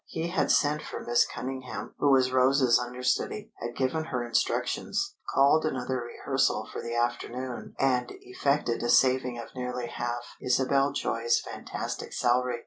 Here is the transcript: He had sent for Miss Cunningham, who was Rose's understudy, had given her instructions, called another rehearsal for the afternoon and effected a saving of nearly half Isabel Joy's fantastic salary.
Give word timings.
He 0.07 0.29
had 0.29 0.49
sent 0.49 0.81
for 0.81 1.01
Miss 1.01 1.27
Cunningham, 1.27 1.93
who 1.99 2.09
was 2.09 2.31
Rose's 2.31 2.79
understudy, 2.79 3.51
had 3.59 3.75
given 3.75 4.05
her 4.05 4.23
instructions, 4.25 5.13
called 5.31 5.63
another 5.63 6.01
rehearsal 6.01 6.67
for 6.73 6.81
the 6.81 6.95
afternoon 6.95 7.75
and 7.77 8.07
effected 8.21 8.81
a 8.81 8.89
saving 8.89 9.37
of 9.37 9.53
nearly 9.53 9.85
half 9.85 10.37
Isabel 10.41 10.91
Joy's 10.91 11.39
fantastic 11.39 12.13
salary. 12.13 12.59